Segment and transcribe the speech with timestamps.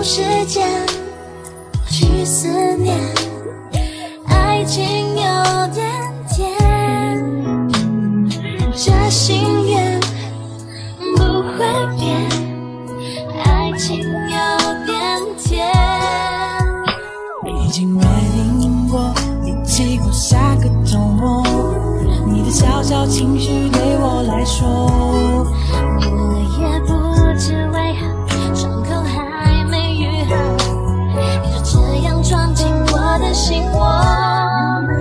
[0.00, 0.66] 用时间
[1.90, 2.48] 去思
[2.78, 2.98] 念，
[4.28, 5.86] 爱情有点
[6.26, 6.56] 甜，
[8.72, 10.00] 这心愿
[11.18, 11.66] 不会
[11.98, 12.16] 变，
[13.44, 14.96] 爱情有点
[15.36, 15.70] 甜。
[17.62, 18.02] 已经约
[18.58, 19.12] 定过，
[19.44, 21.44] 一起过下个周末，
[22.26, 24.66] 你的小小情绪对我来说，
[25.74, 26.99] 我也不。
[31.70, 33.78] 这样闯进我的心窝。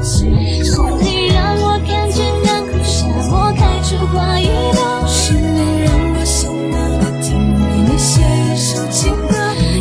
[0.03, 7.27] 是你让我看见干枯沙漠开出花一朵，是你让我想到你听
[7.57, 9.33] 为你写一首情歌，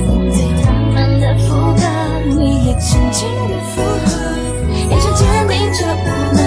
[0.07, 1.85] 用最浪漫的副歌，
[2.25, 4.09] 你也轻轻的附和。
[4.89, 6.41] 眼神坚定着我们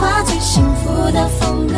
[0.00, 1.74] 画最幸福的风格。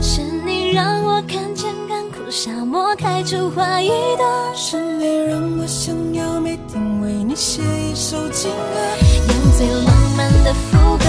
[0.00, 8.80] 是你让我看见干枯沙漠开出花一朵，是你让我想要每天为你写一首情歌，
[9.28, 11.04] 用最浪漫的副歌，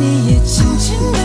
[0.00, 1.18] 你也轻轻的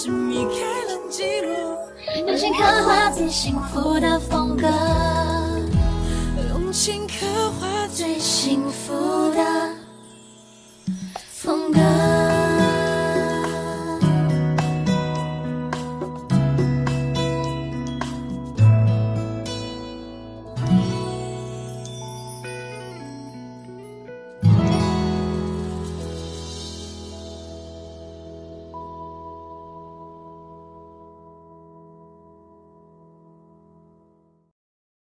[0.00, 1.76] 是米开朗基罗，
[2.24, 4.68] 用心刻画最幸福的风格，
[6.50, 7.26] 用心刻
[7.58, 8.97] 画最最幸福的。